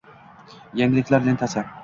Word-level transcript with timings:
Yangiliklar 0.81 1.21
lentasi 1.29 1.65